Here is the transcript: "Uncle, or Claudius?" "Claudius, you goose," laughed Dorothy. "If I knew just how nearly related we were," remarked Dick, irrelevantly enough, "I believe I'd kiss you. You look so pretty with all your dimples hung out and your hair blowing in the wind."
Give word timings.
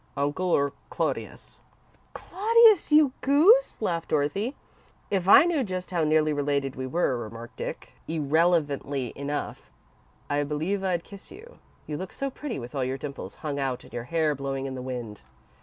"Uncle, 0.17 0.47
or 0.49 0.73
Claudius?" 0.89 1.59
"Claudius, 2.15 2.91
you 2.91 3.13
goose," 3.21 3.79
laughed 3.83 4.09
Dorothy. 4.09 4.55
"If 5.11 5.27
I 5.27 5.45
knew 5.45 5.63
just 5.63 5.91
how 5.91 6.03
nearly 6.03 6.33
related 6.33 6.75
we 6.75 6.87
were," 6.87 7.15
remarked 7.19 7.57
Dick, 7.57 7.91
irrelevantly 8.07 9.13
enough, 9.15 9.69
"I 10.27 10.41
believe 10.41 10.83
I'd 10.83 11.03
kiss 11.03 11.29
you. 11.29 11.59
You 11.85 11.97
look 11.97 12.13
so 12.13 12.31
pretty 12.31 12.57
with 12.57 12.73
all 12.73 12.83
your 12.83 12.97
dimples 12.97 13.35
hung 13.45 13.59
out 13.59 13.83
and 13.83 13.93
your 13.93 14.05
hair 14.05 14.33
blowing 14.33 14.65
in 14.65 14.73
the 14.73 14.81
wind." 14.81 15.21